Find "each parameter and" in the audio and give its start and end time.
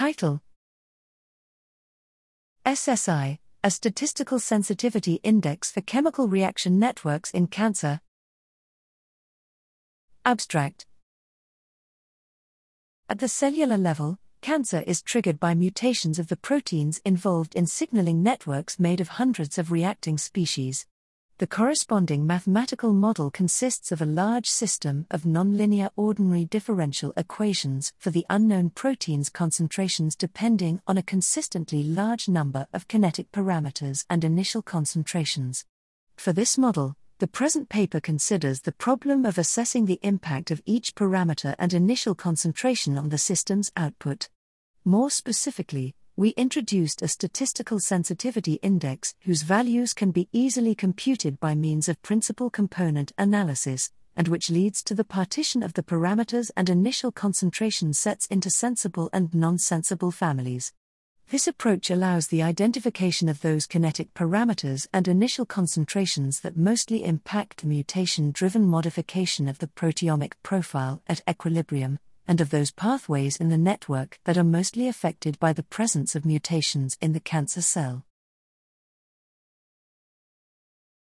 40.66-41.72